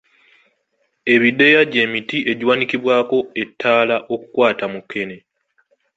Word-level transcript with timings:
Ebideeya 1.13 1.61
gye 1.71 1.83
miti 1.93 2.17
egiwanikibwako 2.31 3.17
ettaala 3.41 3.97
okukwata 4.13 4.65
mukene. 4.73 5.17